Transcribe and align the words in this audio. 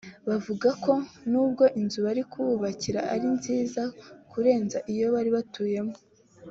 Bavuga 0.29 0.69
ko 0.83 0.93
nubwo 1.31 1.63
inzu 1.79 1.99
bari 2.05 2.23
kubakirwa 2.31 3.01
ari 3.13 3.27
nziza 3.37 3.81
kurenza 4.31 4.77
izo 4.91 5.07
bari 5.15 5.29
batuyemo 5.37 5.95